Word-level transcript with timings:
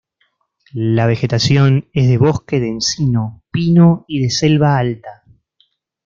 La 0.73 1.05
vegetación 1.05 1.87
es 1.93 2.09
de 2.09 2.17
bosque 2.17 2.59
de 2.59 2.69
encino, 2.69 3.43
pino 3.51 4.03
y 4.07 4.23
de 4.23 4.31
selva 4.31 4.79
alta. 4.79 5.25